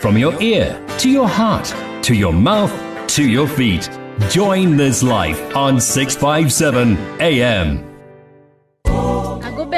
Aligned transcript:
From 0.00 0.16
your 0.16 0.40
ear 0.40 0.80
to 0.98 1.10
your 1.10 1.26
heart 1.28 1.74
to 2.04 2.14
your 2.14 2.32
mouth 2.32 2.72
to 3.16 3.28
your 3.28 3.48
feet. 3.48 3.90
Join 4.30 4.76
this 4.76 5.02
life 5.02 5.56
on 5.56 5.80
657 5.80 6.96
AM. 7.20 7.87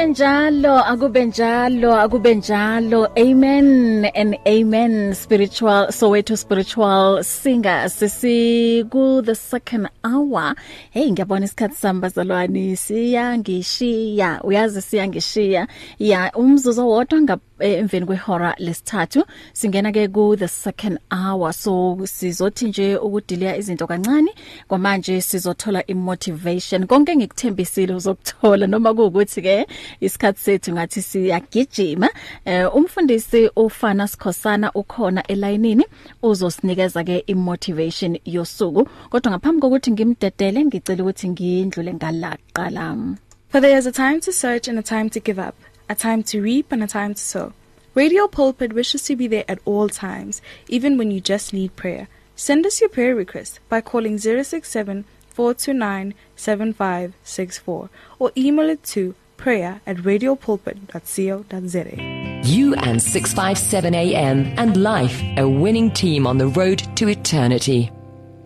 Akube 0.01 0.13
njalo 0.13 0.77
akube 0.77 1.25
njalo 1.25 1.95
akube 1.95 2.35
njalo 2.35 3.07
amen 3.15 4.05
and 4.15 4.35
amen 4.45 5.13
spiritual 5.13 5.91
Soweto 5.91 6.35
spiritual 6.37 7.23
singer. 7.23 7.89
Sisi 7.89 8.83
ku 8.89 9.21
the 9.21 9.35
second 9.35 9.87
hour. 10.03 10.55
Hey 10.91 11.11
ngiyabona 11.11 11.45
isikhathi 11.45 11.75
samba 11.75 12.09
zalwani 12.09 12.75
siya 12.77 13.37
ngishiya. 13.37 14.43
Uyazi 14.43 14.81
siya 14.81 15.07
ngishiya. 15.07 15.67
Ya 15.99 16.31
umzuzu 16.35 16.89
wodwa 16.89 17.21
ngap 17.21 17.41
emveni 17.59 18.05
kwehora 18.05 18.55
lesithathu 18.57 19.23
singena 19.53 19.91
ke 19.91 20.07
ku 20.07 20.35
the 20.35 20.47
second 20.47 20.97
hour. 21.11 21.53
So 21.53 21.97
sizothi 22.03 22.65
nje 22.67 22.97
ukudileya 22.97 23.57
izinto 23.57 23.87
kancane 23.87 24.31
kwamanje 24.67 25.21
sizothola 25.21 25.85
imotivation. 25.87 26.87
Konke 26.87 27.15
ngikuthembisile 27.15 27.93
uzokuthola 27.93 28.67
noma 28.67 28.93
kuukuthi 28.93 29.41
ke 29.41 29.67
isikhathi 29.99 30.39
sethu 30.39 30.71
ngathi 30.71 31.01
siyagijima 31.01 32.09
uh, 32.45 32.75
umfundisi 32.75 33.49
ufana 33.55 34.07
Sikhosana 34.07 34.71
ukhona 34.73 35.27
elayinini 35.27 35.85
uzosinikeza 36.23 37.03
ke 37.03 37.23
imotivation 37.27 38.19
yosuku 38.25 38.89
kodwa 39.09 39.31
ngaphambi 39.31 39.61
kokuthi 39.61 39.91
ngimdedele 39.91 40.65
ngicela 40.65 41.03
ukuthi 41.03 41.29
ngindlule 41.29 41.93
ngalaqala 41.93 43.15
For 43.49 43.59
there 43.59 43.77
is 43.77 43.85
a 43.85 43.91
time 43.91 44.21
to 44.21 44.31
search 44.31 44.69
and 44.69 44.79
a 44.79 44.81
time 44.81 45.09
to 45.09 45.19
give 45.19 45.37
up, 45.37 45.55
a 45.89 45.95
time 45.95 46.23
to 46.23 46.41
reap 46.41 46.71
and 46.71 46.81
a 46.81 46.87
time 46.87 47.13
to 47.13 47.19
sow. 47.19 47.53
Radio 47.93 48.27
Pulpit 48.27 48.71
wishes 48.71 49.03
to 49.03 49.17
be 49.17 49.27
there 49.27 49.43
at 49.49 49.59
all 49.65 49.89
times, 49.89 50.41
even 50.69 50.97
when 50.97 51.11
you 51.11 51.19
just 51.19 51.51
need 51.51 51.75
prayer. 51.75 52.07
Send 52.33 52.65
us 52.65 52.79
your 52.79 52.89
prayer 52.89 53.13
request 53.13 53.59
by 53.67 53.81
calling 53.81 54.17
067 54.17 55.03
429 55.27 56.13
7564 56.37 57.89
or 58.19 58.31
email 58.37 58.69
it 58.69 58.83
to 58.83 59.15
prayer 59.41 59.81
at 59.85 59.97
radiopulpit.co.za. 59.97 62.49
You 62.49 62.73
and 62.75 63.01
657 63.01 63.93
AM 63.93 64.53
and 64.57 64.81
life, 64.81 65.21
a 65.37 65.47
winning 65.47 65.91
team 65.91 66.25
on 66.25 66.37
the 66.37 66.47
road 66.47 66.79
to 66.95 67.09
eternity. 67.09 67.91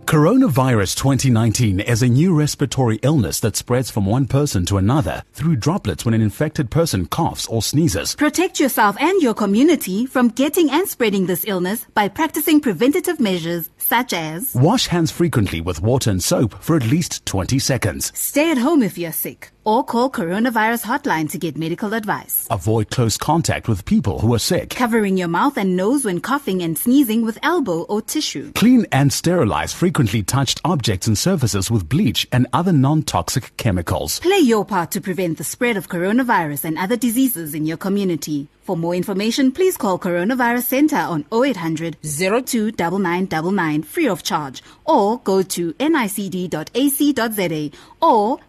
Coronavirus 0.05 0.95
2019 0.97 1.79
is 1.79 2.03
a 2.03 2.07
new 2.07 2.35
respiratory 2.35 2.99
illness 3.01 3.39
that 3.39 3.55
spreads 3.55 3.89
from 3.89 4.05
one 4.05 4.27
person 4.27 4.63
to 4.67 4.77
another 4.77 5.23
through 5.33 5.55
droplets 5.55 6.05
when 6.05 6.13
an 6.13 6.21
infected 6.21 6.69
person 6.69 7.07
coughs 7.07 7.47
or 7.47 7.63
sneezes. 7.63 8.15
Protect 8.15 8.59
yourself 8.59 8.95
and 8.99 9.19
your 9.23 9.33
community 9.33 10.05
from 10.05 10.27
getting 10.27 10.69
and 10.69 10.87
spreading 10.87 11.25
this 11.25 11.43
illness 11.47 11.87
by 11.95 12.07
practicing 12.07 12.61
preventative 12.61 13.19
measures 13.19 13.71
such 13.77 14.13
as 14.13 14.53
Wash 14.53 14.85
hands 14.87 15.09
frequently 15.09 15.59
with 15.59 15.81
water 15.81 16.11
and 16.11 16.23
soap 16.23 16.53
for 16.61 16.75
at 16.75 16.85
least 16.85 17.25
20 17.25 17.57
seconds. 17.57 18.11
stay 18.15 18.51
at 18.51 18.59
home 18.59 18.83
if 18.83 18.99
you're 18.99 19.11
sick 19.11 19.49
or 19.65 19.83
call 19.83 20.09
coronavirus 20.09 20.83
hotline 20.83 21.29
to 21.31 21.37
get 21.37 21.57
medical 21.57 21.93
advice. 21.93 22.47
Avoid 22.49 22.91
close 22.91 23.17
contact 23.17 23.67
with 23.67 23.83
people 23.85 24.19
who 24.19 24.33
are 24.33 24.39
sick. 24.39 24.69
Covering 24.69 25.17
your 25.17 25.27
mouth 25.27 25.57
and 25.57 25.75
nose 25.75 26.05
when 26.05 26.21
coughing 26.21 26.61
and 26.61 26.77
sneezing 26.77 27.25
with 27.25 27.39
elbow 27.43 27.81
or 27.81 28.01
tissue. 28.01 28.51
Clean 28.53 28.85
and 28.91 29.11
sterilize 29.11 29.73
frequently 29.73 30.23
touched 30.23 30.61
objects 30.63 31.07
and 31.07 31.17
surfaces 31.17 31.69
with 31.69 31.89
bleach 31.89 32.27
and 32.31 32.47
other 32.53 32.71
non-toxic 32.71 33.57
chemicals. 33.57 34.19
Play 34.19 34.39
your 34.39 34.63
part 34.63 34.91
to 34.91 35.01
prevent 35.01 35.37
the 35.37 35.43
spread 35.43 35.75
of 35.75 35.89
coronavirus 35.89 36.65
and 36.65 36.77
other 36.77 36.95
diseases 36.95 37.53
in 37.53 37.65
your 37.65 37.77
community. 37.77 38.47
For 38.65 38.75
more 38.75 38.95
information, 38.95 39.51
please 39.51 39.77
call 39.77 39.99
Coronavirus 39.99 40.63
Center 40.63 40.95
on 40.97 41.23
0800 41.31 41.97
02 42.01 42.71
9999 42.79 43.83
free 43.83 44.07
of 44.07 44.23
charge 44.23 44.63
or 44.85 45.19
go 45.19 45.43
to 45.43 45.73
nicd.ac.za 45.73 47.69
or 48.01 48.39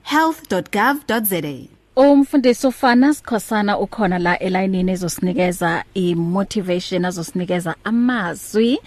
health.gov.za. 1.08 1.68
Umfundisi 1.96 2.66
ufana 2.66 3.14
Sikhosana 3.14 3.78
ukhona 3.78 4.18
la 4.18 4.38
elayinini 4.38 4.92
ezosinikeza 4.92 5.84
imotivation 5.94 7.04
azosinikeza 7.04 7.74
amazwi 7.84 8.78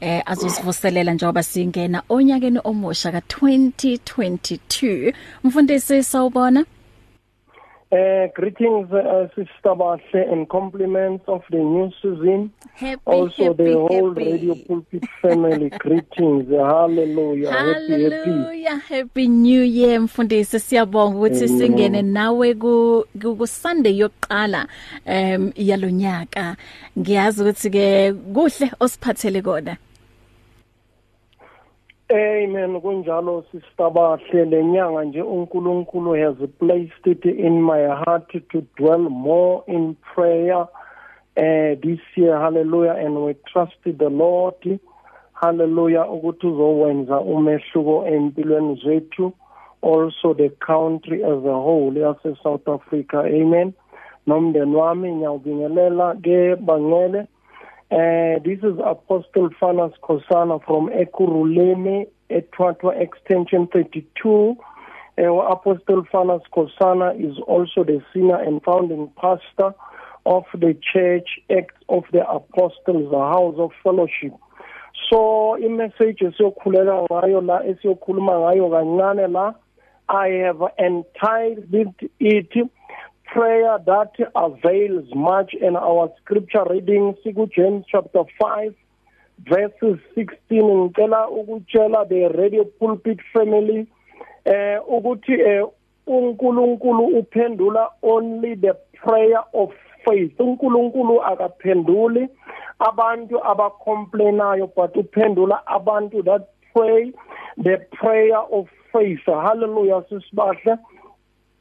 eh 0.00 0.22
azosivuselela 0.26 1.12
njengoba 1.12 1.42
singena 1.42 2.02
onyakeni 2.08 2.60
omusha 2.64 3.10
ka2022 3.10 5.14
mfundisi 5.44 6.02
sawubona 6.02 6.64
Uh, 7.90 8.26
greetings, 8.34 8.92
uh, 8.92 9.28
Sister 9.34 9.72
Bashe, 9.74 10.32
and 10.32 10.46
compliments 10.50 11.24
of 11.26 11.42
the 11.50 11.56
new 11.56 11.90
season. 12.02 12.52
happy 12.74 13.00
Also, 13.06 13.44
happy, 13.44 13.64
the 13.64 13.72
whole 13.72 14.10
happy. 14.10 14.24
Radio 14.32 14.54
Pulpit 14.66 15.04
family. 15.22 15.70
greetings. 15.78 16.50
Hallelujah. 16.50 17.50
Happy, 17.50 17.92
happy. 17.92 18.14
Hallelujah 18.14 18.78
happy 18.88 19.28
new 19.28 19.62
year 19.62 20.00
mfundisi 20.00 20.60
siyabonga 20.60 21.16
ukuthi 21.16 21.44
Amen. 21.44 21.58
singene 21.58 22.02
nawe 22.02 22.54
ku 22.54 23.04
ku 23.22 23.36
ku 23.36 23.46
Sunday 23.46 23.98
yokuqala 23.98 24.66
em 25.06 25.52
yalonyaka 25.56 26.56
ngiyazi 26.98 27.42
ukuthi 27.42 27.70
ke 27.70 28.12
kuhle 28.34 28.70
osiphathele 28.80 29.42
kona 29.42 29.76
Amen. 32.10 32.80
Kunjalo 32.80 33.44
Sister 33.52 33.90
Bashe, 33.90 34.44
lenyanga 34.44 35.04
nje 35.04 35.22
uNkulunkulu 35.22 36.14
has 36.14 36.48
placed 36.58 37.06
it 37.06 37.24
in 37.26 37.62
my 37.62 37.86
heart 37.86 38.32
to 38.50 38.62
dwell 38.78 39.10
more 39.10 39.62
in 39.66 39.94
prayer 40.14 40.60
uh, 40.62 41.74
this 41.82 42.00
year. 42.16 42.40
Hallelujah. 42.40 42.94
And 42.94 43.26
we 43.26 43.34
trust 43.52 43.76
the 43.84 44.08
Lord. 44.08 44.80
Hallelujah. 45.34 46.06
Ukuthi 46.10 46.46
uzowenza 46.46 47.20
umehluko 47.20 48.06
empilweni 48.06 48.80
zethu. 48.84 49.32
Also 49.82 50.32
the 50.34 50.48
country 50.66 51.22
as 51.22 51.44
a 51.44 51.60
whole 51.60 51.92
yase 51.92 52.36
South 52.42 52.68
Africa. 52.68 53.18
Amen. 53.26 53.74
Nomndeni 54.26 54.76
wami 54.76 55.12
ngiyawubingelela 55.12 56.14
ke 56.14 56.56
bangcwele. 56.56 57.26
Uh, 57.90 58.38
this 58.44 58.58
is 58.58 58.78
Apostle 58.84 59.48
Fanas 59.58 59.94
Kosana 60.02 60.62
from 60.66 60.90
Ekuruleni, 60.90 62.06
Etwatwa 62.30 63.00
Extension 63.00 63.66
32. 63.72 64.56
Uh, 65.16 65.22
Apostle 65.22 66.04
Fanas 66.12 66.42
Kosana 66.54 67.18
is 67.18 67.38
also 67.46 67.84
the 67.84 68.02
senior 68.12 68.36
and 68.36 68.62
founding 68.62 69.10
pastor 69.16 69.74
of 70.26 70.44
the 70.52 70.76
Church 70.92 71.40
Act 71.50 71.82
of 71.88 72.04
the 72.12 72.28
Apostles, 72.28 73.10
the 73.10 73.18
House 73.18 73.54
of 73.56 73.70
Fellowship. 73.82 74.34
So 75.08 75.56
i-message 75.56 76.20
esiyokhulela 76.20 77.06
ngayo 77.10 77.40
la 77.40 77.64
esiyokhuluma 77.64 78.32
ngayo 78.38 78.68
kancane 78.68 79.32
la 79.32 79.54
I 80.10 80.28
have 80.44 80.62
entitled 80.78 81.94
it 82.20 82.70
prayer 83.32 83.78
that 83.86 84.12
avails 84.34 85.04
much 85.14 85.54
and 85.60 85.76
our 85.76 86.10
scripture 86.20 86.64
reading 86.70 87.14
siku 87.22 87.46
James 87.54 87.84
chapter 87.90 88.24
5 88.40 88.72
verses 89.38 89.98
16 90.16 90.34
ngicela 90.50 91.28
ukutshela 91.28 92.04
the 92.08 92.28
radio 92.28 92.64
pulpit 92.64 93.20
family 93.32 93.86
eh 94.44 94.78
ukuthi 94.88 95.32
eh 95.32 95.64
uNkulunkulu 96.06 97.04
uphendula 97.18 97.90
only 98.02 98.54
the 98.56 98.74
prayer 99.02 99.44
of 99.52 99.70
faith. 100.04 100.40
uNkulunkulu 100.40 101.22
akaphenduli 101.22 102.28
abantu 102.78 103.44
abacomplainayo 103.44 104.66
but 104.76 104.96
uphendula 104.96 105.66
abantu 105.66 106.22
that 106.22 106.48
pray 106.74 107.12
the 107.62 107.76
prayer 107.92 108.38
of 108.50 108.68
faith. 108.92 109.24
Hallelujah 109.26 110.04
sisibahle. 110.08 110.78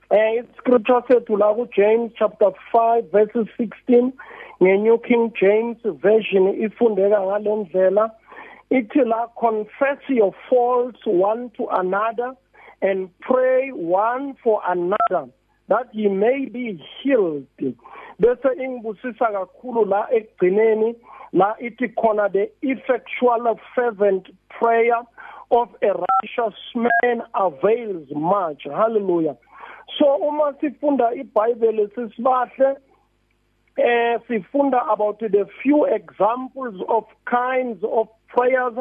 Eh 0.10 0.42
scripture 0.58 1.02
sethu 1.08 1.36
la 1.38 1.54
ku 1.54 1.68
James 1.76 2.14
chapter 2.16 2.52
5 2.72 3.12
verses 3.12 3.48
16 3.58 4.14
nge-New 4.64 4.98
King 5.04 5.34
James 5.36 5.78
version 5.84 6.48
ifundeka 6.56 7.20
ngalendlela 7.20 8.12
ithi 8.72 9.04
la 9.04 9.28
confess 9.36 10.00
your 10.08 10.32
faults 10.50 11.04
one 11.06 11.52
to 11.58 11.68
another 11.68 12.32
and 12.82 13.10
pray 13.20 13.70
one 13.72 14.36
for 14.42 14.62
another 14.66 15.28
that 15.68 15.92
ye 15.92 16.08
may 16.08 16.46
be 16.46 16.80
healed. 17.04 17.46
Bese 18.20 18.50
ingibusisa 18.64 19.28
kakhulu 19.36 19.86
la 19.86 20.08
ekugcineni 20.08 20.96
la 21.34 21.54
ithi 21.60 21.92
khona 22.00 22.32
the 22.32 22.50
effectual 22.62 23.60
fervent 23.76 24.28
prayer 24.50 25.04
of 25.52 25.68
a 25.82 25.92
righteous 25.92 26.60
man 26.76 27.22
avails 27.36 28.08
much. 28.16 28.64
Hallelujah. 28.64 29.36
So 29.98 30.16
uma 30.16 30.54
sifunda 30.60 31.14
iBhayibheli 31.16 31.90
sisibahle 31.96 32.78
eh 33.78 34.20
sifunda 34.28 34.82
about 34.90 35.20
the 35.20 35.46
few 35.62 35.86
examples 35.86 36.82
of 36.88 37.06
kinds 37.26 37.84
of 37.84 38.08
prayers 38.28 38.74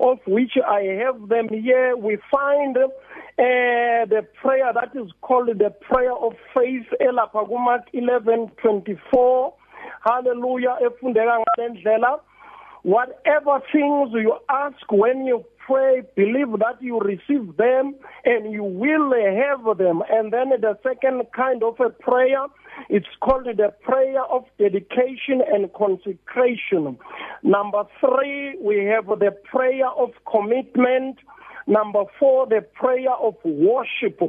of 0.00 0.18
which 0.26 0.52
I 0.66 0.82
have 1.04 1.28
them 1.28 1.48
here. 1.48 1.96
We 1.96 2.18
find 2.30 2.76
uh, 2.76 2.88
the 3.36 4.26
prayer 4.40 4.72
that 4.72 4.94
is 4.94 5.10
called 5.20 5.48
the 5.48 5.70
prayer 5.90 6.12
of 6.12 6.34
faith 6.54 6.86
elapha 7.00 7.44
kuMark 7.46 7.84
11:24 7.94 9.52
hallelujah 10.00 10.76
efundeka 10.82 11.38
ngalendlela. 11.42 12.20
Whatever 12.82 13.60
things 13.72 14.10
you 14.12 14.36
ask 14.48 14.90
when 14.92 15.26
you 15.26 15.44
pray, 15.66 16.02
believe 16.14 16.52
that 16.60 16.80
you 16.80 16.98
receive 17.00 17.56
them 17.56 17.94
and 18.24 18.52
you 18.52 18.62
will 18.64 19.12
have 19.12 19.76
them. 19.78 20.02
And 20.10 20.32
then 20.32 20.50
the 20.60 20.78
second 20.82 21.22
kind 21.34 21.62
of 21.62 21.78
a 21.80 21.90
prayer, 21.90 22.46
it's 22.88 23.06
called 23.20 23.46
the 23.46 23.72
prayer 23.82 24.22
of 24.24 24.44
dedication 24.58 25.42
and 25.52 25.72
consecration. 25.74 26.98
Number 27.42 27.84
three, 28.00 28.56
we 28.60 28.84
have 28.84 29.06
the 29.06 29.34
prayer 29.50 29.88
of 29.88 30.10
commitment. 30.30 31.18
Number 31.66 32.04
four, 32.18 32.46
the 32.46 32.64
prayer 32.74 33.10
of 33.20 33.34
worship. 33.44 34.20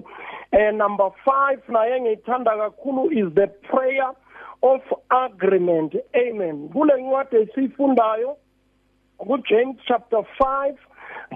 And 0.51 0.78
number 0.80 1.10
five, 1.24 1.60
naye 1.69 2.00
ngithanda 2.01 2.57
kakhulu 2.57 3.12
is 3.12 3.34
the 3.36 3.48
prayer 3.69 4.10
of 4.63 4.81
agreement. 5.12 5.94
Amen. 6.16 6.69
Kule 6.74 6.94
ncwadi 7.01 7.36
esifundayo 7.38 8.38
kuJames 9.18 9.78
chapter 9.88 10.24
5 10.39 10.75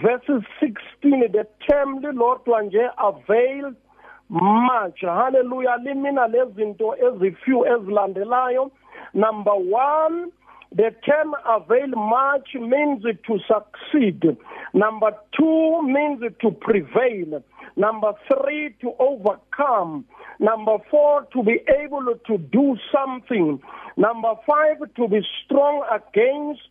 verses 0.01 0.43
16 0.59 1.31
the 1.31 1.45
term 1.67 1.99
lilodwa 1.99 2.61
nje 2.61 2.89
avail 2.97 3.73
much. 4.29 5.01
Hallelujah. 5.01 5.77
Limina 5.83 6.27
lezinto 6.27 6.95
ezifew 6.95 7.65
ezilandelayo. 7.65 8.71
Number 9.13 9.53
1 9.53 10.31
the 10.73 10.95
term 11.05 11.35
avail 11.45 11.89
much 11.89 12.55
means 12.55 13.03
to 13.03 13.39
succeed. 13.47 14.37
Number 14.73 15.11
2 15.37 15.81
means 15.83 16.21
to 16.39 16.51
prevail. 16.51 17.43
Number 17.75 18.13
3 18.41 18.75
to 18.81 18.93
overcome. 18.99 20.05
Number 20.39 20.77
4 20.89 21.27
to 21.33 21.43
be 21.43 21.59
able 21.83 22.15
to 22.25 22.37
do 22.37 22.77
something. 22.91 23.61
Number 23.97 24.33
5 24.47 24.95
to 24.95 25.07
be 25.09 25.21
strong 25.43 25.83
against 25.91 26.61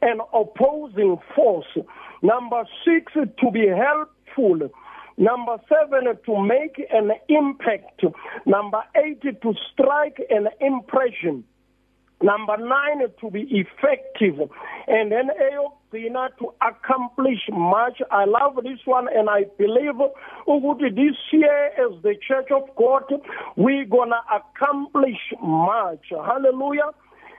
an 0.00 0.20
opposing 0.32 1.18
force. 1.34 1.76
Number 2.22 2.64
six, 2.84 3.12
to 3.14 3.50
be 3.50 3.66
helpful. 3.66 4.70
Number 5.18 5.56
seven, 5.68 6.04
to 6.24 6.42
make 6.42 6.80
an 6.90 7.10
impact. 7.28 8.04
Number 8.46 8.82
eight, 8.96 9.20
to 9.22 9.54
strike 9.72 10.20
an 10.30 10.48
impression. 10.60 11.44
Number 12.22 12.56
nine, 12.56 13.02
to 13.20 13.30
be 13.30 13.40
effective. 13.50 14.48
And 14.86 15.10
then 15.10 15.28
eyokugcina 15.30 16.28
to 16.38 16.54
accomplish 16.62 17.40
much. 17.50 18.00
I 18.12 18.24
love 18.24 18.62
this 18.62 18.78
one 18.84 19.08
and 19.12 19.28
I 19.28 19.44
believe 19.58 19.98
ukuthi 20.46 20.94
this 20.94 21.16
year 21.32 21.66
as 21.70 22.00
the 22.02 22.14
Church 22.26 22.50
of 22.52 22.68
God, 22.76 23.02
we're 23.56 23.84
gonna 23.84 24.22
accomplish 24.32 25.18
much. 25.42 26.06
Hallelujah. 26.10 26.90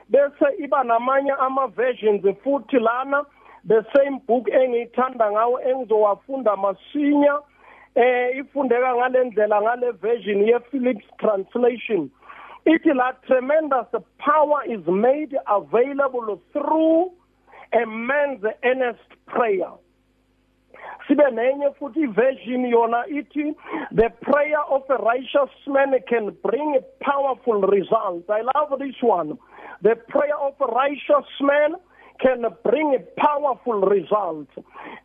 bese 0.09 0.45
iba 0.59 0.83
namanye 0.83 1.31
ama 1.39 1.67
versions 1.67 2.21
futhi 2.43 2.79
lana 2.79 3.23
the 3.65 3.85
same 3.95 4.19
book 4.27 4.47
engiyithanda 4.47 5.31
ngawo 5.31 5.61
engizowafunda 5.61 6.55
masinya 6.55 7.39
eh 7.95 8.37
ifundeka 8.37 8.95
ngalendlela 8.95 9.61
ngale 9.61 9.91
version 9.91 10.47
ye 10.47 10.59
Phillips 10.71 11.05
translation. 11.19 12.11
Ithi 12.65 12.93
la 12.93 13.11
tremendous 13.27 13.87
power 14.17 14.63
is 14.65 14.85
made 14.87 15.35
available 15.47 16.41
through 16.51 17.11
a 17.73 17.85
man's 17.85 18.43
earnest 18.63 19.09
prayer. 19.27 19.71
Sibe 21.07 21.31
nenye 21.31 21.73
futhi 21.79 22.05
version 22.07 22.65
yona 22.65 23.05
ithi 23.07 23.55
the 23.91 24.09
prayer 24.21 24.61
of 24.69 24.83
a 24.89 24.95
righteous 24.95 25.51
man 25.67 25.93
can 26.07 26.35
bring 26.43 26.79
powerful 27.01 27.61
results. 27.61 28.29
I 28.29 28.41
love 28.41 28.79
this 28.79 28.95
one. 29.01 29.37
The 29.81 29.95
prayer 30.07 30.37
of 30.37 30.53
a 30.61 30.65
righteous 30.65 31.29
man 31.41 31.75
can 32.19 32.45
bring 32.63 32.97
powerful 33.17 33.81
results 33.81 34.51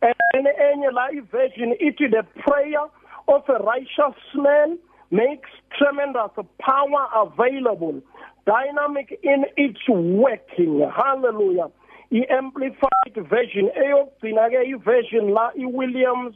and 0.01 0.47
enye 0.47 0.91
la 0.91 1.07
version 1.31 1.73
ithi 1.79 2.09
the 2.11 2.23
prayer 2.41 2.85
of 3.27 3.43
a 3.49 3.59
righteous 3.63 4.19
man 4.35 4.77
makes 5.11 5.49
tremendous 5.77 6.31
power 6.59 7.07
available 7.15 8.01
dynamic 8.45 9.19
in 9.23 9.45
its 9.57 9.79
working. 9.87 10.89
Hallelujah. 10.95 11.69
I-amplified 12.11 13.15
version 13.29 13.69
eyokugcina 13.77 14.49
ke 14.49 14.61
i-version 14.73 15.29
la 15.29 15.51
i-Williams 15.53 16.35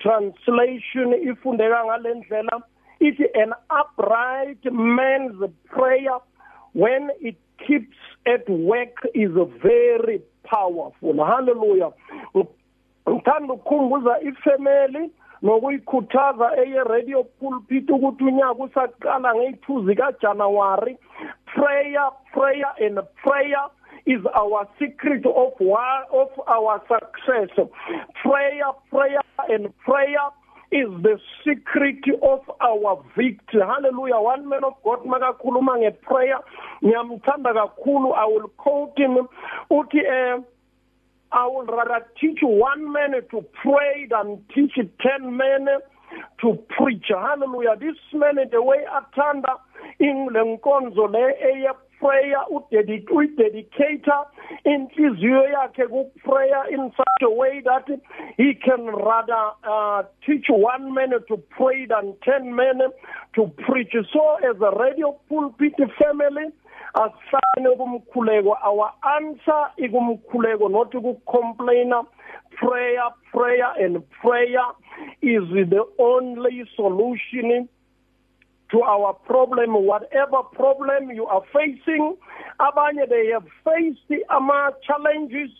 translation 0.00 1.12
ifundeka 1.20 1.84
ngalendlela 1.84 2.62
ithi 3.00 3.28
an 3.34 3.52
upright 3.70 4.64
man's 4.72 5.36
prayer 5.68 6.18
when 6.72 7.10
it 7.20 7.36
keeps 7.66 7.96
at 8.26 8.48
work 8.48 9.06
is 9.14 9.30
very 9.62 10.22
powerful. 10.44 11.24
Hallelujah. 11.24 11.92
Ngithanda 13.08 13.54
ukukhumbuza 13.54 14.20
ifamily 14.20 15.10
nokuyikhuthaza 15.42 16.56
eye 16.56 16.84
radio 16.84 17.24
pulpit 17.24 17.90
ukuthi 17.90 18.24
unyaka 18.24 18.62
usaqala 18.62 19.34
ngeyi2 19.34 19.86
zika 19.86 20.12
January 20.20 20.96
prayer 21.46 22.10
prayer 22.32 22.72
and 22.78 22.98
prayer 23.24 23.66
is 24.06 24.20
our 24.34 24.68
secret 24.78 25.24
of 25.26 25.52
one, 25.58 26.02
of 26.12 26.28
our 26.48 26.82
success. 26.88 27.50
Prayer, 28.22 28.72
prayer, 28.90 29.20
and 29.48 29.76
prayer 29.78 30.26
is 30.72 30.88
the 31.02 31.20
secret 31.44 32.00
of 32.22 32.40
our 32.60 33.04
victory. 33.14 33.60
Hallelujah. 33.60 34.16
One 34.16 34.48
man 34.48 34.64
of 34.64 34.74
God 34.82 35.04
makakhuluma 35.04 35.76
ngeprayer 35.78 36.40
ngiyamthanda 36.82 37.52
kakhulu 37.52 38.14
I 38.16 38.24
will 38.24 38.48
quote 38.56 38.96
him 38.96 39.28
uthi 39.70 40.00
eh 40.00 40.40
I 41.32 41.46
would 41.46 41.68
rather 41.68 42.04
teach 42.20 42.38
one 42.42 42.92
man 42.92 43.12
to 43.30 43.44
pray 43.62 44.06
than 44.10 44.44
teach 44.54 44.74
10 44.76 45.36
men 45.36 45.66
to 46.42 46.58
preach. 46.76 47.06
Hallelujah. 47.08 47.76
This 47.78 47.96
man 48.12 48.36
the 48.50 48.62
way 48.62 48.84
athanda 48.88 49.56
in 49.98 50.28
lenkonzo 50.32 51.10
le 51.10 51.32
eye 51.40 51.72
prayer 52.02 52.42
uyidedicator 53.10 54.26
inhliziyo 54.64 55.42
yakhe 55.54 55.86
ku-prayer 55.86 56.66
in 56.70 56.90
such 56.96 57.22
a 57.22 57.30
way 57.30 57.60
that 57.62 57.86
he 58.36 58.54
can 58.54 58.86
rather 58.86 59.44
uh, 59.62 60.02
teach 60.26 60.46
one 60.48 60.92
man 60.92 61.10
to 61.28 61.36
pray 61.56 61.86
than 61.86 62.14
ten 62.24 62.54
men 62.54 62.80
to 63.34 63.46
preach. 63.64 63.94
So 64.12 64.36
as 64.42 64.56
a 64.60 64.70
radio 64.76 65.12
pulpit 65.28 65.78
family 65.98 66.50
asane 66.94 67.70
kumkhuleko 67.78 68.56
our 68.64 68.92
answer 69.16 69.62
ikumkhuleko 69.78 70.70
not 70.70 70.92
ukucomplaina. 70.92 72.04
Prayer 72.56 73.08
prayer 73.32 73.72
and 73.78 74.02
prayer 74.20 74.66
is 75.22 75.42
the 75.70 75.84
only 75.98 76.64
solution 76.76 77.68
to 78.72 78.80
our 78.82 79.12
problem 79.12 79.74
whatever 79.86 80.42
problem 80.52 81.10
you 81.10 81.26
are 81.26 81.42
facing. 81.52 82.16
Abanye 82.60 83.08
they 83.08 83.28
have 83.32 83.46
faced 83.64 84.22
ama 84.30 84.72
challenges 84.86 85.50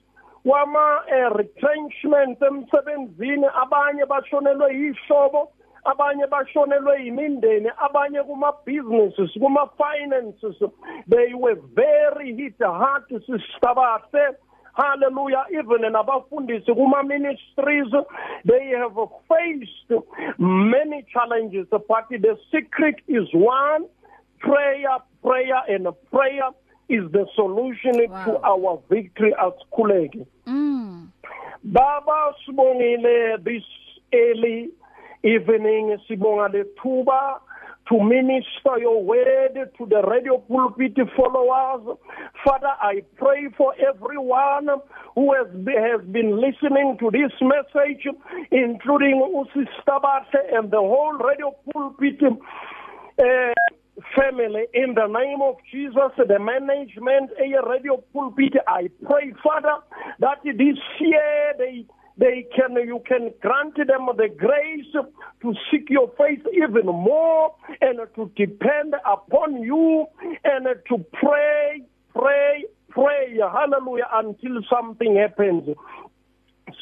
wama 0.45 1.00
uh, 1.12 1.35
retrenchment 1.37 2.40
emsebenzini. 2.40 3.47
Abanye 3.54 4.04
bashonelwe 4.09 4.73
yihlobo 4.75 5.52
abanye 5.85 6.26
bashonelwe 6.26 7.04
yimindeni 7.04 7.71
abanye 7.78 8.23
kuma 8.26 8.52
businesses 8.64 9.31
kuma 9.38 9.69
finances 9.76 10.57
they 11.09 11.35
were 11.35 11.59
very 11.75 12.35
hit 12.35 12.54
hard 12.61 13.04
sistabathe. 13.11 14.37
Hallelujah 14.75 15.45
even 15.52 15.93
nabafundisi 15.93 16.75
kuma 16.75 17.02
ministries 17.02 17.93
they 18.45 18.69
have 18.71 18.97
faced 19.29 20.02
many 20.38 21.05
challenges 21.12 21.67
but 21.71 22.09
the 22.11 22.38
secret 22.50 22.97
is 23.09 23.29
one 23.35 23.85
prayer 24.38 24.99
prayer 25.23 25.62
and 25.69 25.87
prayer 26.11 26.50
is 26.88 27.11
the 27.12 27.26
solution 27.35 27.93
wow. 28.09 28.25
to 28.25 28.38
our 28.43 28.81
victory 28.91 29.35
as 29.35 29.52
khuleke 29.73 30.26
mm. 30.47 31.07
baba 31.64 32.35
sibongile 32.47 33.43
this 33.45 33.64
early 34.12 34.71
evening 35.23 35.97
sibonga 36.09 36.49
lethuba 36.49 37.41
to 37.93 38.03
minister 38.03 38.79
your 38.81 39.03
word 39.05 39.53
to 39.77 39.87
the 39.87 40.03
radio 40.09 40.39
pulpit 40.39 40.97
followers. 41.15 41.99
Father, 42.43 42.73
I 42.81 43.03
pray 43.17 43.49
for 43.57 43.75
everyone 43.87 44.69
who 45.15 45.35
has 45.35 45.53
been, 45.53 45.77
has 45.77 46.01
been 46.11 46.41
listening 46.41 46.97
to 47.01 47.11
this 47.11 47.33
message, 47.43 48.07
including 48.51 49.21
Usi 49.21 49.69
Stabate 49.81 50.41
and 50.57 50.71
the 50.71 50.79
whole 50.79 51.19
radio 51.19 51.55
pulpit 51.71 52.23
uh, 52.23 53.53
family. 54.17 54.65
In 54.73 54.95
the 54.95 55.07
name 55.07 55.43
of 55.43 55.57
Jesus, 55.71 56.17
the 56.17 56.39
management, 56.39 57.31
a 57.37 57.69
radio 57.69 58.03
pulpit, 58.15 58.55
I 58.67 58.89
pray, 59.05 59.35
Father, 59.45 59.85
that 60.21 60.39
this 60.45 60.79
year 60.99 61.53
they 61.59 61.85
they 62.19 62.47
can 62.54 62.75
you 62.76 63.02
can 63.07 63.31
grant 63.40 63.76
them 63.76 64.09
the 64.16 64.28
grace 64.28 64.92
to 65.42 65.54
seek 65.71 65.88
your 65.90 66.09
face 66.19 66.45
even 66.52 66.87
more 66.87 67.54
and 67.81 67.99
to 68.14 68.31
depend 68.37 68.95
upon 69.07 69.62
you 69.62 70.07
and 70.45 70.66
to 70.88 70.99
pray 71.12 71.83
pray 72.12 72.64
pray. 72.92 73.38
Hallelujah 73.38 74.09
until 74.12 74.61
something 74.71 75.16
happens. 75.16 75.76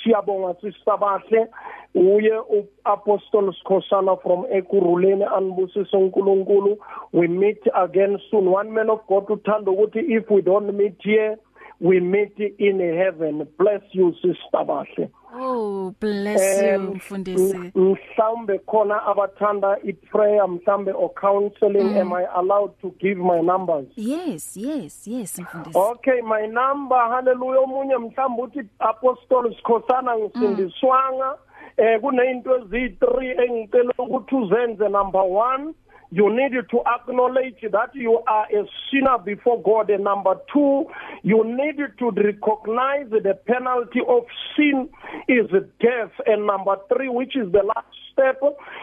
Siyabonga 0.03 0.55
sisabahle 0.61 1.49
uye 1.95 2.39
uapostle 2.39 3.53
Sikhosana 3.53 4.23
from 4.23 4.47
Ekuruleni 4.53 5.25
anibusise 5.25 5.97
uNkulunkulu. 5.97 6.79
We 7.13 7.29
meet 7.29 7.63
again 7.75 8.19
soon. 8.31 8.51
One 8.51 8.71
man 8.71 8.91
of 8.91 9.07
God 9.09 9.27
uthanda 9.29 9.71
ukuthi 9.71 9.99
if 9.99 10.31
we 10.31 10.43
don't 10.43 10.73
meet 10.77 10.97
here 11.03 11.37
we 11.81 11.99
meet 11.99 12.37
in 12.59 12.79
heaven. 12.79 13.49
Bless 13.59 13.81
you 13.93 14.13
sister 14.21 14.65
bahle. 14.67 15.11
Oh 15.33 15.95
bless 16.01 16.63
you 16.63 16.79
mfundisi. 16.79 17.73
mhlambe 17.75 18.59
khona 18.59 19.03
abathanda 19.07 19.79
iprayer 19.83 20.49
mhlambe 20.49 20.93
or 20.93 21.13
counseling 21.15 21.95
mm. 21.95 22.01
am 22.01 22.13
I 22.13 22.27
allowed 22.35 22.73
to 22.83 22.95
give 23.01 23.17
my 23.17 23.41
numbers? 23.41 23.87
Yes 23.97 24.57
yes 24.57 25.07
yes 25.07 25.39
mfundisi. 25.39 25.79
Okay 25.79 26.21
my 26.21 26.47
number 26.47 26.99
hallelujah. 26.99 27.61
Omunye 27.61 27.97
mhlambe 27.97 28.43
uthi 28.43 28.63
apostle 28.79 29.55
Sikhosana 29.57 30.19
ngisindiswanga 30.19 31.31
mm. 31.31 31.85
eh 31.85 32.01
kunento 32.01 32.57
ezi3 32.59 33.43
engicela 33.45 33.93
ukuthi 33.99 34.35
uzenze 34.35 34.89
number 34.89 35.21
1 35.21 35.73
you 36.11 36.29
need 36.31 36.53
to 36.71 36.81
acknowledge 36.87 37.61
that 37.63 37.95
you 37.95 38.19
are 38.27 38.47
a 38.47 38.65
sinner 38.91 39.19
before 39.25 39.63
God. 39.63 39.91
And 39.91 40.05
number 40.05 40.35
two, 40.53 40.87
you 41.23 41.45
need 41.45 41.77
to 41.99 42.11
recognize 42.11 43.11
the 43.11 43.39
penalty 43.47 44.01
of 44.09 44.25
sin 44.57 44.89
is 45.29 45.47
death. 45.81 46.11
And 46.27 46.47
number 46.47 46.77
three, 46.93 47.09
which 47.09 47.37
is 47.37 47.53
the 47.53 47.63
last 47.63 47.87
step, 48.13 48.41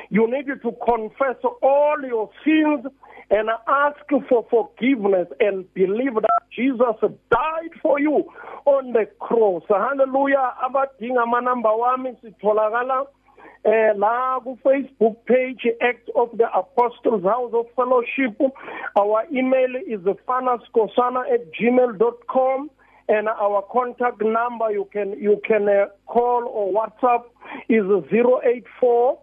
you 0.09 0.29
need 0.31 0.47
to 0.47 0.71
confess 0.85 1.35
all 1.61 1.97
your 2.01 2.29
sins 2.45 2.85
and 3.29 3.49
ask 3.67 3.99
for 4.29 4.45
forgiveness 4.49 5.27
and 5.41 5.71
believe 5.73 6.15
that 6.15 6.43
Jesus 6.55 6.95
died 7.29 7.73
for 7.81 7.99
you 7.99 8.23
on 8.65 8.93
the 8.93 9.05
cross. 9.19 9.63
Hallelujah. 9.67 10.53
Abadinga 10.63 11.23
amanamba 11.23 11.75
wami 11.77 12.15
sitholakala 12.23 13.07
eh 13.63 13.93
la 13.95 14.39
ku 14.43 14.57
Facebook 14.63 15.15
page 15.25 15.67
Act 15.81 16.09
of 16.15 16.37
the 16.37 16.47
Apostles 16.53 17.23
House 17.23 17.53
of 17.53 17.65
Fellowship 17.75 18.39
our 18.95 19.25
email 19.31 19.75
is 19.87 20.01
fanaskosana@gmail.com 20.27 22.69
and 23.09 23.27
our 23.29 23.61
contact 23.71 24.21
number 24.21 24.69
you 24.71 24.85
can 24.91 25.13
you 25.19 25.39
can 25.47 25.67
uh, 25.69 25.85
call 26.05 26.43
or 26.47 26.71
WhatsApp 26.73 27.23
is 27.69 27.85
084 28.11 29.17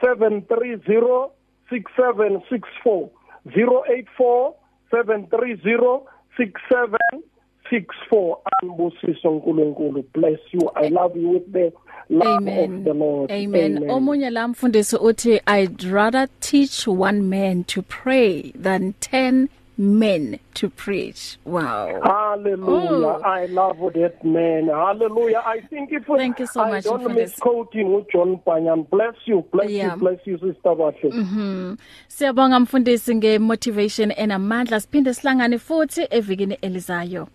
730 0.00 1.30
6764 1.70 3.10
084 3.46 4.54
730 4.90 6.04
6764 6.38 8.36
anbusiso 8.62 9.30
nkulunkulu 9.30 10.02
bless 10.12 10.40
you. 10.52 10.70
I 10.74 10.88
love 10.88 11.20
you 11.20 11.30
with 11.30 11.52
the 11.52 11.72
Amen. 12.10 12.84
Lord. 12.84 13.30
Amen. 13.30 13.76
Amen. 13.76 13.90
Omunye 13.90 14.30
la 14.30 14.48
mfundisi 14.48 14.96
uthi 14.96 15.40
I'd 15.46 15.84
rather 15.84 16.28
teach 16.40 16.86
one 16.88 17.22
man 17.22 17.64
to 17.64 17.82
pray 17.82 18.52
than 18.62 18.94
10 19.00 19.48
men 19.78 20.38
to 20.54 20.68
preach. 20.68 21.38
Wow. 21.44 22.00
Hallelujah. 22.02 22.90
Oh. 22.90 23.22
I 23.24 23.46
love 23.46 23.78
that 23.94 24.24
man. 24.24 24.66
Hallelujah. 24.68 25.42
I 25.46 25.60
think 25.60 25.92
if 25.92 26.04
Thank 26.06 26.40
you 26.40 26.46
so 26.46 26.62
I 26.62 26.70
much 26.70 26.84
don't 26.84 27.14
misquote 27.14 27.72
him 27.72 27.92
with 27.92 28.10
John 28.10 28.40
Panyan. 28.44 28.90
Bless 28.90 29.14
you. 29.26 29.44
Bless 29.52 29.70
yeah. 29.70 29.94
you. 29.94 30.00
Bless 30.00 30.18
you 30.24 30.38
sister 30.38 30.74
Bahle. 30.74 31.12
Mhm. 31.12 31.76
Siyabonga 32.08 32.60
mfundisi 32.60 33.14
nge 33.14 33.38
motivation 33.38 34.12
enamandla 34.16 34.80
siphinde 34.80 35.14
sihlangane 35.14 35.58
futhi 35.58 36.06
evikini 36.10 36.54
elizayo. 36.62 37.28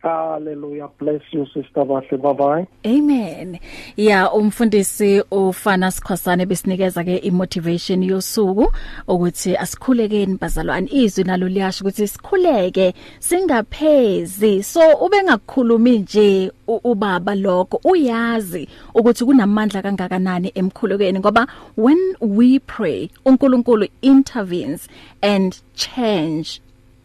Hallelujah. 0.00 0.88
Bless 0.98 1.22
you 1.32 1.44
sister 1.46 1.84
Bahle 1.84 2.22
bye 2.22 2.32
bye 2.32 2.66
Amen. 2.86 3.58
Ya 3.96 4.32
umfundisi 4.32 5.22
ufana 5.30 5.90
sikhosane 5.90 6.46
besinikeza 6.46 7.04
ke 7.04 7.16
imotivation 7.16 8.02
yosuku 8.02 8.72
ukuthi 9.08 9.56
asikhulekeni 9.56 10.38
bazalwane 10.40 10.88
izwi 10.92 11.24
nalo 11.24 11.48
liyasho 11.48 11.84
ukuthi 11.84 12.08
sikhuleke 12.08 12.94
singaphezi. 13.18 14.62
So 14.62 14.80
ube 15.00 15.22
ngakukhulumi 15.22 15.98
nje 15.98 16.52
ubaba 16.66 17.34
lokho 17.34 17.80
uyazi 17.84 18.68
ukuthi 18.94 19.24
kunamandla 19.24 19.82
kangakanani 19.82 20.52
emkhulekeni 20.54 21.18
ngoba 21.18 21.46
when 21.76 22.14
we 22.20 22.58
pray 22.58 23.10
uNkulunkulu 23.24 23.88
intervenes 24.02 24.88
and 25.22 25.60
change 25.74 26.60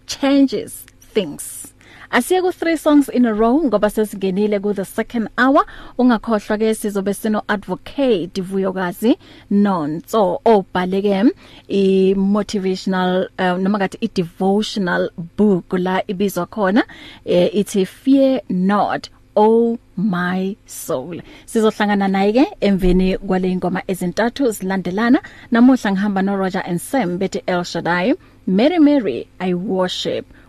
changes 0.06 0.86
things. 1.14 1.73
Asiye 2.14 2.42
ku 2.46 2.50
3 2.54 2.78
songs 2.78 3.10
in 3.10 3.26
a 3.26 3.34
row 3.34 3.58
ngoba 3.66 3.90
sesingenile 3.90 4.62
ku 4.62 4.70
the 4.74 4.86
second 4.86 5.30
hour. 5.36 5.66
Ungakhohlwa 5.98 6.58
ke 6.62 6.70
sizobe 6.78 7.14
sino 7.14 7.42
advocate 7.50 8.38
Vuyokazi 8.38 9.18
Nonso 9.50 10.38
obhaleke 10.46 11.34
i 11.68 12.14
motivational 12.14 13.30
uh, 13.40 13.58
noma 13.58 13.80
ngathi 13.80 13.98
i 14.06 14.08
devotional 14.14 15.10
book 15.38 15.74
la 15.74 16.04
ibizwa 16.08 16.46
khona 16.46 16.84
eh, 17.26 17.50
ithi 17.50 17.86
fear 17.88 18.42
not 18.48 19.10
oh 19.36 19.80
my 19.98 20.56
soul. 20.68 21.18
Sizohlangana 21.46 22.08
naye 22.08 22.34
ke 22.34 22.46
emveni 22.62 23.18
kwale 23.18 23.52
ingoma 23.52 23.82
ezintathu 23.88 24.52
zilandelana. 24.52 25.20
Namuhla 25.52 25.92
ngihamba 25.92 26.22
no 26.24 26.36
Roger 26.36 26.62
and 26.66 26.80
Sam 26.80 27.18
bethi 27.18 27.42
El 27.48 27.64
Shaddai 27.64 28.14
Mary 28.46 28.78
Mary 28.78 29.28
I 29.40 29.56
worship. 29.56 30.28